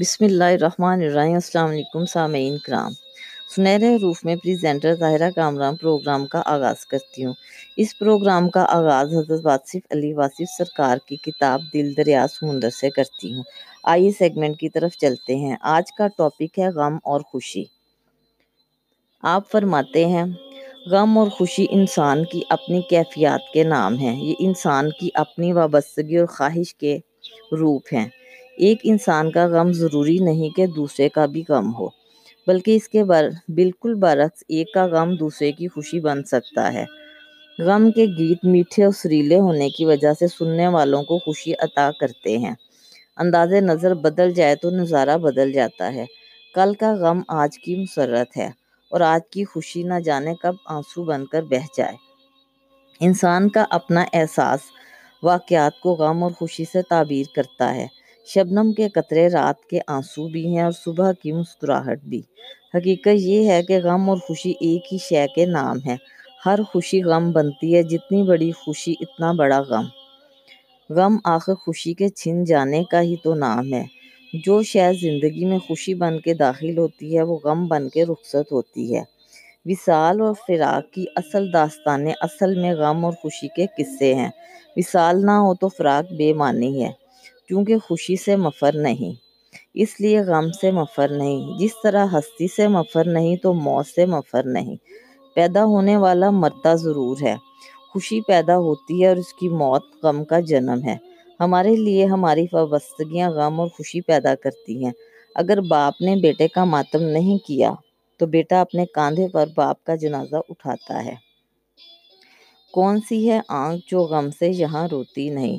[0.00, 2.92] بسم اللہ الرحمن الرحیم، السلام علیکم سامعین کرام۔
[3.56, 7.32] سنہرے حروف میں پریزنٹر ظاہرہ کامران پروگرام کا آغاز کرتی ہوں۔
[7.76, 12.90] اس پروگرام کا آغاز حضرت واصف علی واصف سرکار کی کتاب دل دریا سمندر سے
[12.90, 13.42] کرتی ہوں۔
[13.84, 17.64] آئیے سیگمنٹ کی طرف چلتے ہیں۔ آج کا ٹاپک ہے غم اور خوشی۔
[19.22, 20.24] آپ فرماتے ہیں،
[20.86, 26.16] غم اور خوشی انسان کی اپنی کیفیات کے نام ہیں۔ یہ انسان کی اپنی وابستگی
[26.16, 26.98] اور خواہش کے
[27.52, 28.08] روپ ہیں۔
[28.58, 31.88] ایک انسان کا غم ضروری نہیں کہ دوسرے کا بھی غم ہو،
[32.46, 36.84] بلکہ اس کے بر، بالکل برعکس، ایک کا غم دوسرے کی خوشی بن سکتا ہے۔
[37.58, 41.90] غم کے گیت میٹھے اور سریلے ہونے کی وجہ سے سننے والوں کو خوشی عطا
[42.00, 42.54] کرتے ہیں۔
[43.16, 46.04] انداز نظر بدل جائے تو نظارہ بدل جاتا ہے۔
[46.54, 48.50] کل کا غم آج کی مسرت ہے
[48.90, 51.96] اور آج کی خوشی نہ جانے کب آنسو بن کر بہ جائے۔
[53.00, 54.60] انسان کا اپنا احساس
[55.22, 57.86] واقعات کو غم اور خوشی سے تعبیر کرتا ہے۔
[58.34, 62.22] شبنم کے قطرے رات کے آنسو بھی ہیں اور صبح کی مسکراہٹ بھی۔
[62.74, 65.96] حقیقت یہ ہے کہ غم اور خوشی ایک ہی شے کے نام ہے
[66.46, 69.84] ہر خوشی غم بنتی ہے، جتنی بڑی خوشی، اتنا بڑا غم۔
[70.90, 73.84] غم آخر خوشی کے چھن جانے کا ہی تو نام ہے۔
[74.44, 78.52] جو شے زندگی میں خوشی بن کے داخل ہوتی ہے، وہ غم بن کے رخصت
[78.52, 79.02] ہوتی ہے۔
[79.64, 84.30] وصال اور فراق کی اصل داستانیں اصل میں غم اور خوشی کے قصے ہیں۔
[84.76, 87.07] وصال نہ ہو تو فراق بے معنی ہے۔
[87.48, 89.12] کیونکہ خوشی سے مفر نہیں،
[89.74, 94.06] اس لیے غم سے مفر نہیں۔ جس طرح ہستی سے مفر نہیں تو موت سے
[94.06, 94.76] مفر نہیں۔
[95.34, 97.36] پیدا ہونے والا مرتا ضرور ہے۔
[97.92, 100.96] خوشی پیدا ہوتی ہے اور اس کی موت غم کا جنم ہے۔
[101.40, 104.92] ہمارے لیے ہماری وابستگیاں غم اور خوشی پیدا کرتی ہیں۔
[105.34, 107.72] اگر باپ نے بیٹے کا ماتم نہیں کیا
[108.18, 111.27] تو بیٹا اپنے کاندھے پر باپ کا جنازہ اٹھاتا ہے۔
[112.72, 115.58] کون سی ہے آنکھ جو غم سے یہاں روتی نہیں،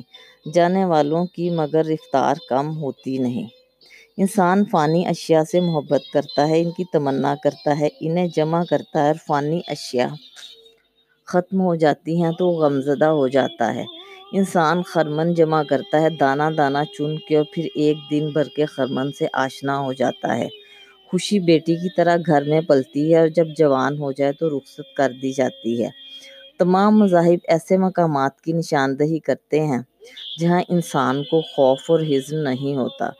[0.54, 3.46] جانے والوں کی مگر رفتار کم ہوتی نہیں۔
[4.16, 9.02] انسان فانی اشیاء سے محبت کرتا ہے، ان کی تمنا کرتا ہے، انہیں جمع کرتا
[9.02, 10.08] ہے اور فانی اشیاء
[11.26, 13.84] ختم ہو جاتی ہیں تو غمزدہ ہو جاتا ہے۔
[14.32, 18.64] انسان خرمن جمع کرتا ہے، دانہ دانہ چن کے اور پھر ایک دن بھر کے
[18.64, 20.48] خرمن سے آشنا ہو جاتا ہے۔
[21.10, 24.96] خوشی بیٹی کی طرح گھر میں پلتی ہے اور جب جوان ہو جائے تو رخصت
[24.96, 25.88] کر دی جاتی ہے۔
[26.60, 29.78] تمام مذاہب ایسے مقامات کی نشاندہی کرتے ہیں
[30.40, 33.10] جہاں انسان کو خوف اور حزن نہیں ہوتا۔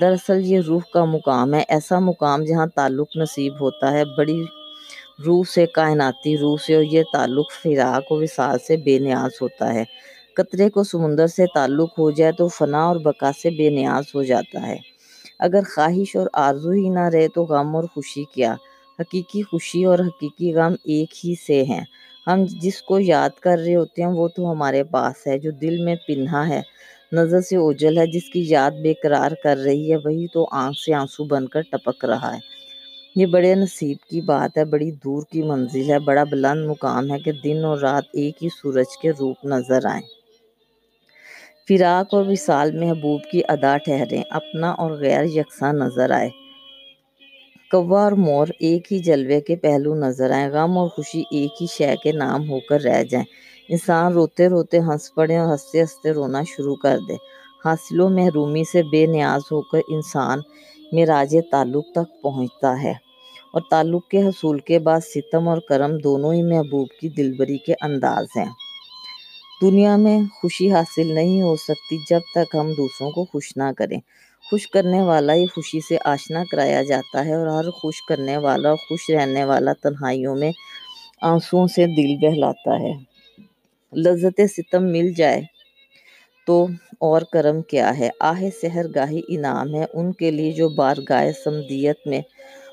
[0.00, 4.44] دراصل یہ روح کا مقام ہے، ایسا مقام جہاں تعلق نصیب ہوتا ہے، بڑی
[5.26, 9.74] روح سے، کائناتی روح سے، اور یہ تعلق فراق و وصال سے بے نیاز ہوتا
[9.74, 9.84] ہے۔
[10.36, 14.22] قطرے کو سمندر سے تعلق ہو جائے تو فنا اور بقا سے بے نیاز ہو
[14.22, 14.76] جاتا ہے۔
[15.38, 18.54] اگر خواہش اور آرزو ہی نہ رہے تو غم اور خوشی کیا؟
[19.00, 21.84] حقیقی خوشی اور حقیقی غم ایک ہی سے ہیں۔
[22.26, 25.84] ہم جس کو یاد کر رہے ہوتے ہیں وہ تو ہمارے پاس ہے، جو دل
[25.84, 26.62] میں پنہا ہے،
[27.12, 30.78] نظر سے اوجھل ہے، جس کی یاد بے قرار کر رہی ہے، وہی تو آنکھ
[30.78, 32.38] سے آنسو بن کر ٹپک رہا ہے۔
[33.16, 37.18] یہ بڑے نصیب کی بات ہے، بڑی دور کی منزل ہے، بڑا بلند مقام ہے
[37.18, 40.06] کہ دن اور رات ایک ہی سورج کے روپ نظر آئیں۔
[41.68, 46.28] فراق اور وصال محبوب کی ادا ٹھہریں اپنا اور غیر یکساں نظر آئے۔
[47.70, 51.66] کوا اور مور ایک ہی جلوے کے پہلو نظر آئیں، غم اور خوشی ایک ہی
[51.66, 53.26] شے کے نام ہو کر رہ جائیں۔
[53.68, 57.14] انسان روتے روتے ہنس پڑے اور ہنستے ہنستے رونا شروع کر دے۔
[57.64, 60.38] حاصل و محرومی سے بے نیاز ہو کر انسان
[60.92, 62.94] معراج تعلق تک پہنچتا ہے۔
[63.52, 67.74] اور تعلق کے حصول کے بعد ستم اور کرم دونوں ہی محبوب کی دلبری کے
[67.80, 68.50] انداز ہیں۔
[69.62, 74.00] دنیا میں خوشی حاصل نہیں ہو سکتی جب تک ہم دوسروں کو خوش نہ کریں۔
[74.50, 78.68] خوش کرنے والا ہی خوشی سے آشنا کرایا جاتا ہے اور ہر خوش کرنے والا
[78.68, 80.50] اور خوش رہنے والا تنہائیوں میں
[81.22, 82.92] آنسوؤں سے دل بہلاتا ہے۔
[83.92, 85.40] لذت ستم مل جائے
[86.46, 86.66] تو
[87.00, 92.06] اور کرم کیا ہے؟ آہ سحر گاہی انعام ہے۔ ان کے لیے جو بارگاہ سمدیت
[92.06, 92.20] میں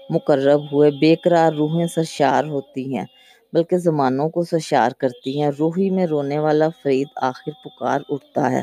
[0.10, 3.06] مقرب ہوئے بے قرار روحیں سرشار ہوتی ہیں،
[3.54, 8.62] بلکہ زمانوں کو سرشار کرتی ہیں۔ روحی میں رونے والا فرید آخر پکار اٹھتا ہے۔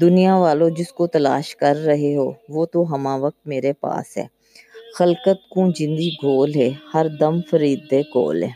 [0.00, 4.26] دنیا والوں جس کو تلاش کر رہے ہو، وہ تو ہما وقت میرے پاس ہے۔
[4.98, 8.50] خلقت کو جندی گول ہے، ہر دم فرید کول ہے۔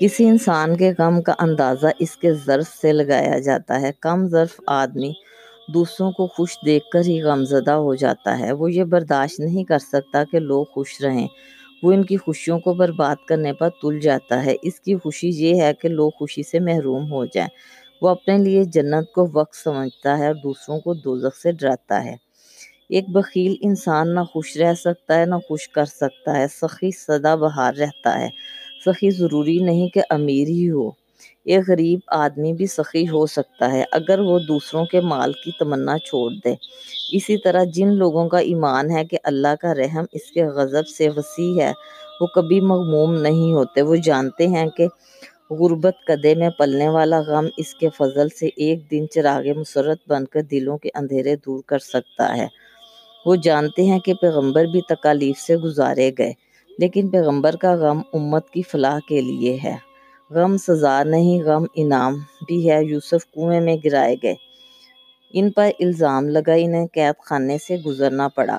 [0.00, 4.60] کسی انسان کے غم کا اندازہ اس کے ظرف سے لگایا جاتا ہے۔ کم ظرف
[4.66, 5.12] آدمی
[5.74, 9.78] دوسروں کو خوش دیکھ کر ہی غمزدہ ہو جاتا ہے۔ وہ یہ برداشت نہیں کر
[9.78, 11.28] سکتا کہ لوگ خوش رہیں۔
[11.82, 15.62] وہ ان کی خوشیوں کو برباد کرنے پر تل جاتا ہے۔ اس کی خوشی یہ
[15.62, 17.48] ہے کہ لوگ خوشی سے محروم ہو جائیں۔
[18.02, 22.16] وہ اپنے لیے جنت کو وقت سمجھتا ہے اور دوسروں کو دوزخ سے ڈراتا ہے۔
[22.88, 27.34] ایک بخیل انسان نہ خوش رہ سکتا ہے، نہ خوش کر سکتا ہے۔ سخی سدا
[27.34, 28.28] بہار رہتا ہے۔
[28.86, 30.90] سخی ضروری نہیں کہ امیر ہی ہو۔
[31.44, 35.98] ایک غریب آدمی بھی سخی ہو سکتا ہے، اگر وہ دوسروں کے مال کی تمنا
[35.98, 36.54] چھوڑ دے۔
[37.12, 41.08] اسی طرح جن لوگوں کا ایمان ہے کہ اللہ کا رحم اس کے غضب سے
[41.08, 41.72] وسیع ہے،
[42.20, 44.86] وہ کبھی مغموم نہیں ہوتے۔ وہ جانتے ہیں کہ
[45.50, 50.26] غربت کدے میں پلنے والا غم اس کے فضل سے ایک دن چراغ مسرت بن
[50.26, 52.46] کر دلوں کے اندھیرے دور کر سکتا ہے۔
[53.26, 56.32] وہ جانتے ہیں کہ پیغمبر بھی تکالیف سے گزارے گئے،
[56.78, 59.76] لیکن پیغمبر کا غم امت کی فلاح کے لیے ہے۔
[60.30, 62.14] غم سزا نہیں، غم انعام
[62.46, 64.34] بھی ہے۔ یوسف کنویں میں گرائے گئے۔
[65.32, 68.58] ان پر الزام لگا، انہیں قید خانے سے گزرنا پڑا۔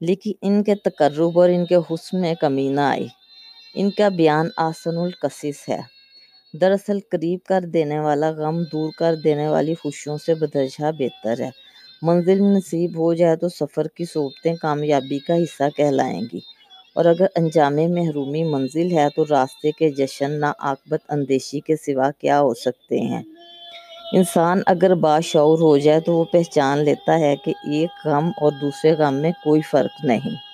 [0.00, 3.06] لیکن ان کے تقرب اور ان کے حسن میں کمی نہ آئی۔
[3.74, 5.80] ان کا بیان آسن القصص ہے۔
[6.60, 11.50] دراصل قریب کر دینے والا غم دور کر دینے والی خوشیوں سے بدرجہ بہتر ہے۔
[12.02, 16.40] منزل نصیب ہو جائے تو سفر کی صحبتیں کامیابی کا حصہ کہلائیں گی۔
[16.94, 22.40] اور اگر انجام محرومی منزل ہے تو راستے کے جشن ناعاقبت اندیشی کے سوا کیا
[22.40, 23.22] ہو سکتے ہیں۔
[24.12, 28.92] انسان اگر باشعور ہو جائے تو وہ پہچان لیتا ہے کہ ایک غم اور دوسرے
[28.92, 30.47] غم میں کوئی فرق نہیں۔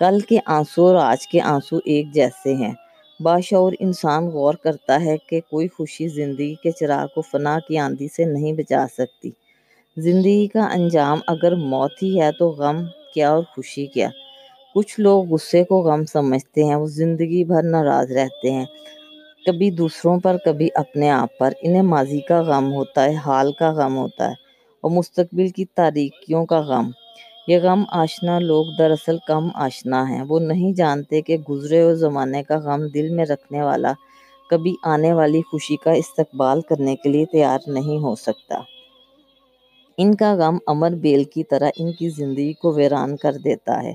[0.00, 2.72] کل کے آنسو اور آج کے آنسو ایک جیسے ہیں۔
[3.20, 8.08] باشعور انسان غور کرتا ہے کہ کوئی خوشی زندگی کے چراغ کو فنا کی آندھی
[8.08, 9.30] سے نہیں بچا سکتی۔
[9.96, 12.76] زندگی کا انجام اگر موت ہی ہے تو غم
[13.14, 14.08] کیا اور خوشی کیا؟
[14.74, 18.64] کچھ لوگ غصے کو غم سمجھتے ہیں، وہ زندگی بھر ناراض رہتے ہیں۔
[19.46, 23.72] کبھی دوسروں پر، کبھی اپنے آپ پر۔ انہیں ماضی کا غم ہوتا ہے، حال کا
[23.72, 24.34] غم ہوتا ہے
[24.80, 26.90] اور مستقبل کی تاریکیوں کا غم۔
[27.50, 32.42] یہ غم آشنا لوگ دراصل کم آشنا ہیں۔ وہ نہیں جانتے کہ گزرے ہوئے زمانے
[32.42, 33.92] کا غم دل میں رکھنے والا،
[34.50, 38.60] کبھی آنے والی خوشی کا استقبال کرنے کے لیے تیار نہیں ہو سکتا۔
[39.96, 43.94] ان کا غم امر بیل کی طرح ان کی زندگی کو ویران کر دیتا ہے۔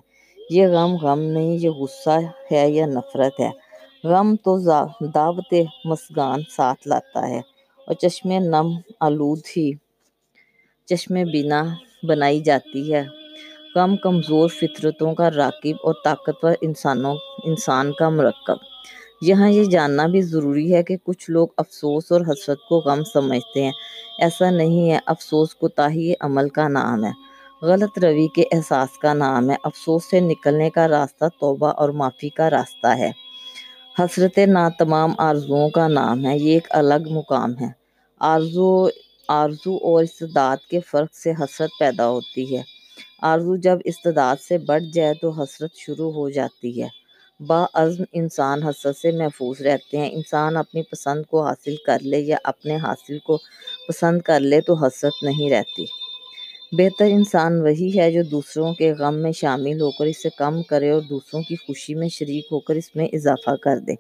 [0.49, 2.19] یہ غم غم نہیں، یہ غصہ
[2.51, 3.49] ہے یا نفرت ہے۔
[4.03, 4.59] غم تو
[5.05, 5.53] دعوت
[5.85, 7.41] مسگان ساتھ لاتا ہے۔
[7.87, 9.71] اور چشم نم آلود ہی
[10.85, 11.63] چشم بینا
[12.03, 13.24] بنائی جاتی ہے۔
[13.75, 18.57] غم کمزور فطرتوں کا راکب اور طاقتور انسانوں، انسان کا مرکب۔
[19.21, 23.63] یہاں یہ جاننا بھی ضروری ہے کہ کچھ لوگ افسوس اور حسرت کو غم سمجھتے
[23.63, 23.71] ہیں۔
[24.19, 27.11] ایسا نہیں ہے، افسوس کوتاہی عمل کا نام ہے۔
[27.61, 32.29] غلط روی کے احساس کا نام ہے۔ افسوس سے نکلنے کا راستہ توبہ اور معافی
[32.29, 33.11] کا راستہ ہے۔
[33.99, 37.67] حسرت نا تمام آرزوؤں کا نام ہے۔ یہ ایک الگ مقام ہے۔
[38.19, 38.87] آرزو
[39.27, 42.74] آرزو اور استعداد کے فرق سے حسرت پیدا ہوتی ہے۔
[43.21, 46.87] آرزو جب استعداد سے بڑھ جائے تو حسرت شروع ہو جاتی ہے۔
[47.39, 52.37] باعزم انسان حسرت سے محفوظ رہتے ہیں۔ انسان اپنی پسند کو حاصل کر لے یا
[52.43, 53.37] اپنے حاصل کو
[53.87, 55.85] پسند کر لے تو حسرت نہیں رہتی۔
[56.71, 60.89] بہتر انسان وہی ہے جو دوسروں کے غم میں شامل ہو کر اسے کم کرے
[60.89, 63.93] اور دوسروں کی خوشی میں شریک ہو کر اس میں اضافہ کر دے۔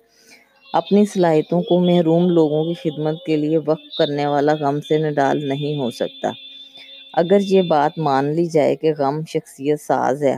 [0.73, 5.47] اپنی صلاحیتوں کو محروم لوگوں کی خدمت کے لیے وقف کرنے والا غم سے نڈال
[5.47, 6.31] نہیں ہو سکتا۔
[7.15, 10.37] اگر یہ بات مان لی جائے کہ غم شخصیت ساز ہے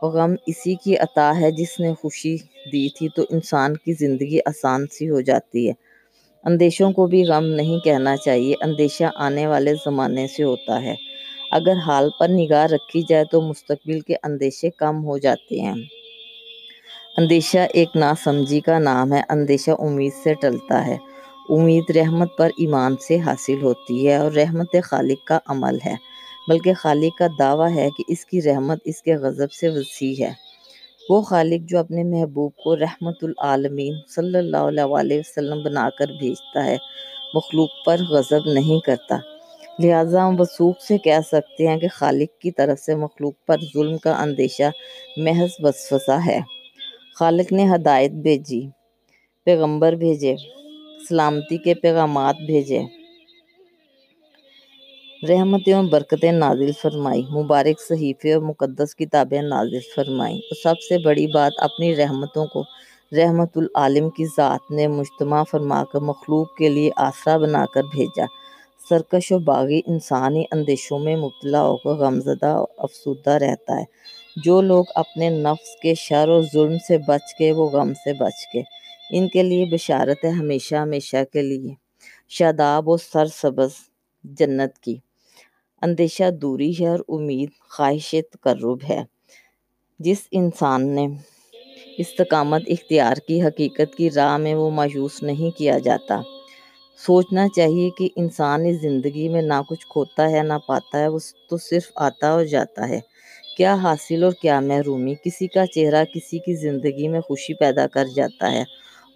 [0.00, 2.36] اور غم اسی کی عطا ہے جس نے خوشی
[2.72, 5.72] دی تھی تو انسان کی زندگی آسان سی ہو جاتی ہے۔
[6.44, 10.94] اندیشوں کو بھی غم نہیں کہنا چاہیے، اندیشہ آنے والے زمانے سے ہوتا ہے۔
[11.50, 15.74] اگر حال پر نگاہ رکھی جائے تو مستقبل کے اندیشے کم ہو جاتے ہیں۔
[17.16, 20.96] اندیشہ ایک ناسمجھی کا نام ہے، اندیشہ امید سے ٹلتا ہے۔
[21.48, 25.94] امید رحمت پر ایمان سے حاصل ہوتی ہے اور رحمت خالق کا عمل ہے۔
[26.48, 30.32] بلکہ خالق کا دعویٰ ہے کہ اس کی رحمت اس کے غضب سے وسیع ہے۔
[31.08, 36.64] وہ خالق جو اپنے محبوب کو رحمت العالمین صلی اللہ علیہ وسلم بنا کر بھیجتا
[36.64, 36.76] ہے،
[37.34, 39.16] مخلوق پر غضب نہیں کرتا۔
[39.78, 43.98] لہٰذا ہم وثوق سے کہہ سکتے ہیں کہ خالق کی طرف سے مخلوق پر ظلم
[43.98, 44.70] کا اندیشہ
[45.16, 46.40] محض وسوسہ ہے۔
[47.18, 48.68] خالق نے ہدایت بھیجی،
[49.44, 50.34] پیغمبر بھیجے۔
[51.08, 52.80] سلامتی کے پیغامات بھیجے۔
[55.28, 60.98] رحمتیں اور برکتیں نازل فرمائی۔ مبارک صحیفے اور مقدس کتابیں نازل فرمائیں اور سب سے
[60.98, 62.62] بڑی بات اپنی رحمتوں کو،
[63.16, 68.24] رحمت العالم کی ذات نے مجتمع فرما کر مخلوق کے لیے آسرا بنا کر بھیجا۔
[68.88, 73.84] سرکش و باغی انسانی اندیشوں میں مبتلا ہو کر غمزدہ اور افسردہ رہتا ہے۔
[74.44, 78.46] جو لوگ اپنے نفس کے شر اور ظلم سے بچ کے، وہ غم سے بچ
[78.52, 78.62] کے۔
[79.10, 81.74] ان کے لیے بشارت ہے ہمیشہ ہمیشہ کے لیے۔
[82.28, 83.70] شاداب و سرسبز
[84.24, 84.96] جنت کی۔
[85.82, 89.02] اندیشہ دوری ہے اور امید خواہش تقرب ہے۔
[89.98, 91.06] جس انسان نے
[91.98, 96.20] استقامت اختیار کی، حقیقت کی راہ میں وہ مایوس نہیں کیا جاتا۔
[97.06, 101.18] سوچنا چاہیے کہ انسان اس زندگی میں نہ کچھ کھوتا ہے، نہ پاتا ہے، وہ
[101.50, 103.00] تو صرف آتا اور جاتا ہے۔
[103.56, 108.04] کیا حاصل اور کیا محرومی؟ کسی کا چہرہ کسی کی زندگی میں خوشی پیدا کر
[108.14, 108.64] جاتا ہے۔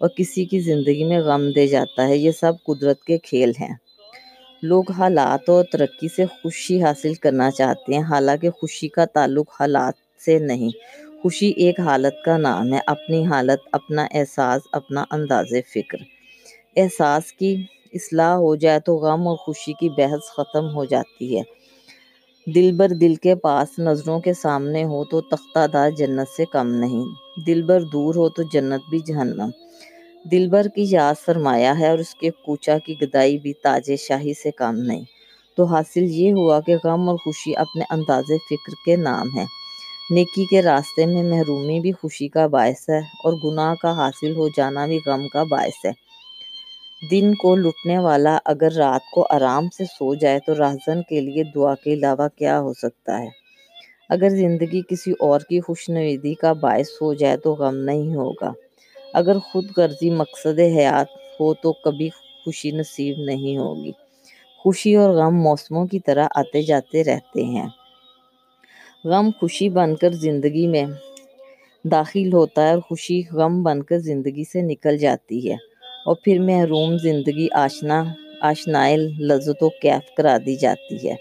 [0.01, 3.75] اور کسی کی زندگی میں غم دے جاتا ہے، یہ سب قدرت کے کھیل ہیں۔
[4.63, 9.93] لوگ حالات اور ترقی سے خوشی حاصل کرنا چاہتے ہیں، حالانکہ خوشی کا تعلق حالات
[10.25, 10.69] سے نہیں۔
[11.21, 15.97] خوشی ایک حالت کا نام ہے، اپنی حالت، اپنا احساس، اپنا انداز فکر۔
[16.75, 21.43] احساس کی اصلاح ہو جائے تو غم اور خوشی کی بحث ختم ہو جاتی ہے۔
[22.51, 26.67] دل بر دل کے پاس نظروں کے سامنے ہو تو تختہ دار جنت سے کم
[26.67, 27.05] نہیں۔
[27.41, 29.49] دل بر دور ہو تو جنت بھی جہنم۔
[30.25, 34.33] دل بر کی یاد سرمایہ ہے اور اس کے کوچا کی گدائی بھی تاج شاہی
[34.33, 35.03] سے کم نہیں۔
[35.55, 39.45] تو حاصل یہ ہوا کہ غم اور خوشی اپنے انداز فکر کے نام ہیں۔
[40.09, 44.47] نیکی کے راستے میں محرومی بھی خوشی کا باعث ہے اور گناہ کا حاصل ہو
[44.57, 45.91] جانا بھی غم کا باعث ہے۔
[47.11, 51.43] دن کو لٹنے والا اگر رات کو آرام سے سو جائے تو راہزن کے لیے
[51.43, 53.27] دعا کے علاوہ کیا ہو سکتا ہے؟
[54.09, 58.51] اگر زندگی کسی اور کی خوش نویدی کا باعث ہو جائے تو غم نہیں ہوگا۔
[59.13, 61.07] اگر خود غرضی مقصد حیات
[61.39, 62.09] ہو تو کبھی
[62.45, 63.91] خوشی نصیب نہیں ہوگی۔
[64.57, 67.67] خوشی اور غم موسموں کی طرح آتے جاتے رہتے ہیں۔
[69.05, 70.83] غم خوشی بن کر زندگی میں
[71.83, 75.55] داخل ہوتا ہے اور خوشی غم بن کر زندگی سے نکل جاتی ہے۔
[76.05, 78.03] اور پھر محروم زندگی آشنا
[78.41, 81.15] آشنائے لذت و کیف کرا دی جاتی ہے۔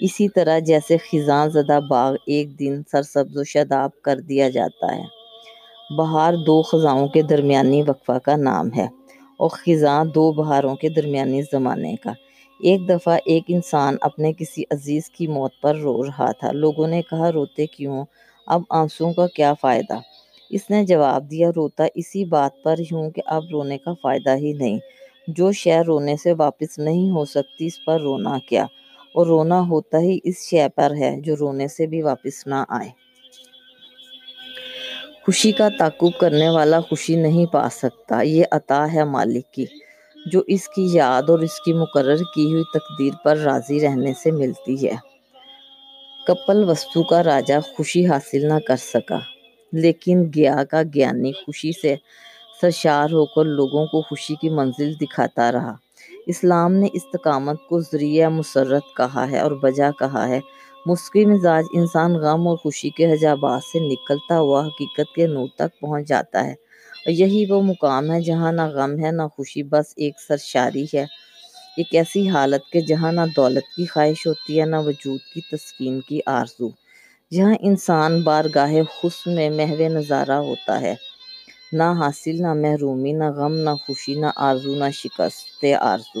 [0.00, 5.15] اسی طرح جیسے خزاں زدہ باغ ایک دن سرسبز و شاداب کر دیا جاتا ہے۔
[5.90, 8.86] بہار دو خزاؤں کے درمیانی وقفہ کا نام ہے
[9.38, 12.12] اور خزاں دو بہاروں کے درمیانی زمانے کا۔
[12.60, 17.02] ایک دفعہ ایک انسان اپنے کسی عزیز کی موت پر رو رہا تھا۔ لوگوں نے
[17.10, 18.04] کہا، روتے کیوں؟
[18.46, 19.98] اب آنسوؤں کا کیا فائدہ؟
[20.50, 24.52] اس نے جواب دیا، روتا اسی بات پر ہوں کہ اب رونے کا فائدہ ہی
[24.52, 24.78] نہیں۔
[25.28, 28.64] جو شے رونے سے واپس نہیں ہو سکتی، اس پر رونا کیا؟
[29.14, 33.05] اور رونا ہوتا ہی اس شے پر ہے جو رونے سے بھی واپس نہ آئے۔
[35.26, 39.64] خوشی کا تعاقب کرنے والا خوشی نہیں پا سکتا۔ یہ عطا ہے مالک کی،
[40.26, 44.30] جو اس کی یاد اور اس کی مقرر کی ہوئی تقدیر پر راضی رہنے سے
[44.30, 44.94] ملتی ہے۔
[46.26, 49.18] کپل وستو کا راجا خوشی حاصل نہ کر سکا،
[49.72, 51.94] لیکن گیا کا گیانی خوشی سے
[52.60, 55.74] سرشار ہو کر لوگوں کو خوشی کی منزل دکھاتا رہا۔
[56.26, 60.40] اسلام نے استقامت کو ذریعہ مسرت کہا ہے اور وجہ کہا ہے
[60.86, 65.80] مسکی مزاج انسان غم اور خوشی کے حجابات سے نکلتا ہوا حقیقت کے نور تک
[65.80, 66.52] پہنچ جاتا ہے۔
[67.06, 71.04] اور یہی وہ مقام ہے جہاں نہ غم ہے نہ خوشی، بس ایک سرشاری ہے۔
[71.76, 76.00] ایک ایسی حالت کہ جہاں نہ دولت کی خواہش ہوتی ہے، نہ وجود کی تسکین
[76.00, 76.68] کی آرزو۔
[77.32, 80.94] جہاں انسان بارگاہ حسن میں محو نظارہ ہوتا ہے۔
[81.72, 86.20] نہ حاصل، نہ محرومی، نہ غم، نہ خوشی، نہ آرزو، نہ شکست، آرزو۔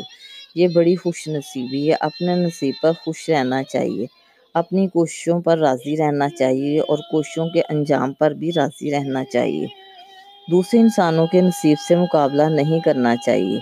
[0.54, 4.25] یہ بڑی خوش نصیبی ہے، اپنے نصیب پر خوش رہنا چاہیے۔
[4.58, 9.66] اپنی کوششوں پر راضی رہنا چاہیے اور کوششوں کے انجام پر بھی راضی رہنا چاہیے۔
[10.50, 13.58] دوسرے انسانوں کے نصیب سے مقابلہ نہیں کرنا چاہیے۔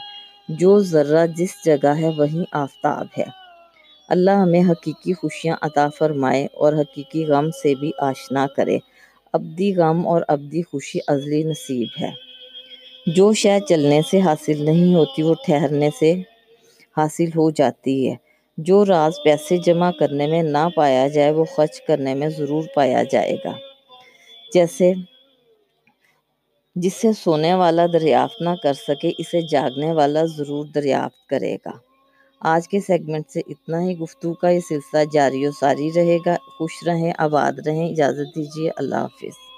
[0.49, 3.25] جو ذرہ جس جگہ ہے وہیں آفتاب ہے۔
[4.09, 8.79] اللہ ہمیں حقیقی خوشیاں عطا فرمائے اور حقیقی غم سے بھی آشنا کرے۔
[9.33, 12.11] ابدی غم اور ابدی خوشی ازلی نصیب ہے۔
[13.07, 16.13] جو شے چلنے سے حاصل نہیں ہوتی وہ ٹھہرنے سے
[16.97, 18.24] حاصل ہو جاتی ہے۔
[18.57, 23.03] جو راز پیسے جمع کرنے میں نہ پایا جائے، وہ خرچ کرنے میں ضرور پایا
[23.03, 23.53] جائے گا۔
[24.55, 24.93] جیسے،
[26.75, 31.71] جسے سونے والا دریافت نہ کر سکے، اسے جاگنے والا ضرور دریافت کرے گا۔
[32.41, 36.37] آج کے سیگمنٹ سے اتنا ہی گفتگو کا یہ سلسلہ جاری و ساری رہے گا۔
[36.59, 39.54] خوش رہیں، آباد رہیں۔ اجازت دیجیے، اللہ حافظ۔